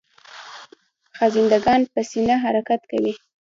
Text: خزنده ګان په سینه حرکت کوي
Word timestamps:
خزنده 1.17 1.57
ګان 1.65 1.81
په 1.91 1.99
سینه 2.09 2.35
حرکت 2.43 2.81
کوي 2.91 3.13